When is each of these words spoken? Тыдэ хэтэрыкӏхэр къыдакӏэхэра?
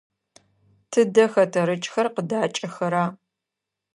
Тыдэ 0.91 1.25
хэтэрыкӏхэр 1.33 2.07
къыдакӏэхэра? 2.15 3.05